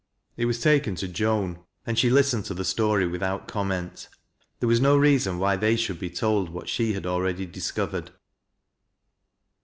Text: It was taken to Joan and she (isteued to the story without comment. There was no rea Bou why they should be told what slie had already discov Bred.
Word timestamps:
It 0.35 0.45
was 0.45 0.59
taken 0.59 0.95
to 0.95 1.07
Joan 1.07 1.59
and 1.85 1.95
she 1.99 2.09
(isteued 2.09 2.45
to 2.45 2.55
the 2.55 2.65
story 2.65 3.05
without 3.05 3.47
comment. 3.47 4.07
There 4.59 4.67
was 4.67 4.81
no 4.81 4.97
rea 4.97 5.19
Bou 5.19 5.37
why 5.37 5.55
they 5.55 5.75
should 5.75 5.99
be 5.99 6.09
told 6.09 6.49
what 6.49 6.65
slie 6.65 6.95
had 6.95 7.05
already 7.05 7.45
discov 7.45 7.91
Bred. 7.91 8.09